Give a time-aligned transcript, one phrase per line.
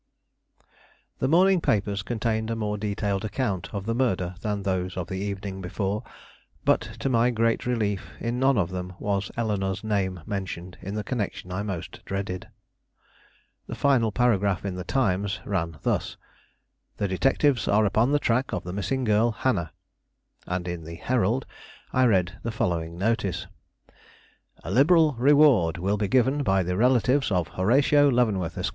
[1.19, 5.19] The morning papers contained a more detailed account of the murder than those of the
[5.19, 6.01] evening before;
[6.65, 11.03] but, to my great relief, in none of them was Eleanore's name mentioned in the
[11.03, 12.47] connection I most dreaded.
[13.67, 16.17] The final paragraph in the Times ran thus:
[16.97, 19.71] "The detectives are upon the track of the missing girl, Hannah."
[20.47, 21.45] And in the Herald
[21.93, 23.45] I read the following notice:
[24.63, 28.69] "A Liberal Reward will be given by the relatives of Horatio Leavenworth, Esq.